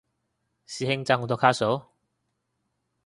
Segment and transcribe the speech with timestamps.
[0.65, 1.79] 師兄爭好多卡數？